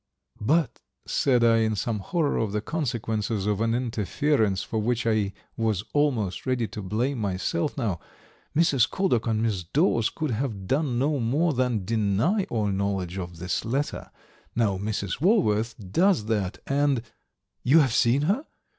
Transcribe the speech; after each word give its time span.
"But," 0.41 0.79
said 1.05 1.43
I, 1.43 1.57
in 1.57 1.75
some 1.75 1.99
horror 1.99 2.37
of 2.37 2.53
the 2.53 2.61
consequences 2.61 3.45
of 3.45 3.61
an 3.61 3.75
interference 3.75 4.63
for 4.63 4.79
which 4.79 5.05
I 5.05 5.31
was 5.55 5.83
almost 5.93 6.47
ready 6.47 6.67
to 6.69 6.81
blame 6.81 7.19
myself 7.19 7.77
now, 7.77 7.99
"Mrs. 8.55 8.89
Couldock 8.89 9.27
and 9.27 9.43
Miss 9.43 9.61
Dawes 9.63 10.09
could 10.09 10.31
have 10.31 10.65
done 10.65 10.97
no 10.97 11.19
more 11.19 11.53
than 11.53 11.85
deny 11.85 12.45
all 12.49 12.65
knowledge 12.69 13.19
of 13.19 13.37
this 13.37 13.63
letter. 13.63 14.09
Now 14.55 14.79
Mrs. 14.79 15.21
Walworth 15.21 15.75
does 15.77 16.25
that, 16.25 16.57
and" 16.65 17.03
"You 17.63 17.81
have 17.81 17.93
seen 17.93 18.23
her? 18.23 18.47